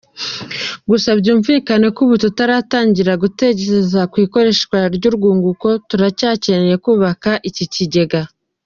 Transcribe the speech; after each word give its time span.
Gusa 0.89 1.09
byumvikane 1.19 1.87
ko 1.95 1.99
ubu 2.05 2.15
tutaratangira 2.23 3.13
gutekereza 3.23 3.99
ku 4.11 4.15
ikoreshwa 4.25 4.77
ry’urwunguko, 4.95 5.67
turacyakeneye 5.89 6.75
kubaka 6.85 7.31
iki 7.49 7.65
kigega. 7.75 8.21